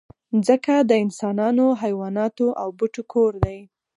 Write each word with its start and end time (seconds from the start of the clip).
مځکه 0.35 0.75
د 0.89 0.91
انسانانو، 1.03 1.65
حیواناتو 1.81 2.47
او 2.61 2.67
بوټو 2.77 3.01
کور 3.13 3.33
دی. 3.45 3.59